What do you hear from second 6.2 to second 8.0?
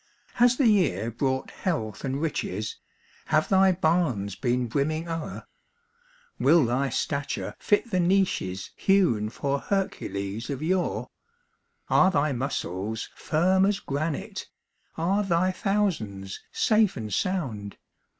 Will thy stature fit the